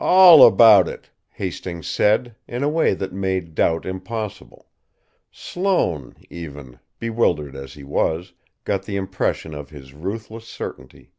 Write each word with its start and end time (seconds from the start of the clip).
"All 0.00 0.44
about 0.44 0.88
it," 0.88 1.12
Hastings 1.34 1.86
said, 1.86 2.34
in 2.48 2.64
a 2.64 2.68
way 2.68 2.94
that 2.94 3.12
made 3.12 3.54
doubt 3.54 3.86
impossible; 3.86 4.66
Sloane, 5.30 6.16
even, 6.28 6.80
bewildered 6.98 7.54
as 7.54 7.74
he 7.74 7.84
was, 7.84 8.32
got 8.64 8.82
the 8.86 8.96
impression 8.96 9.54
of 9.54 9.70
his 9.70 9.94
ruthless 9.94 10.48
certainty. 10.48 11.12